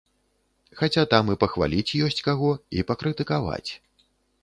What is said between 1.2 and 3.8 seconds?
і пахваліць ёсць каго, і пакрытыкаваць.